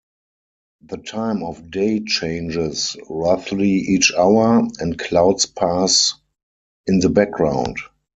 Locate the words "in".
6.87-6.97